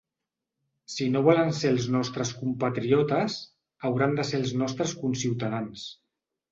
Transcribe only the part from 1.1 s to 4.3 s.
no volen ser els nostres compatriotes, hauran de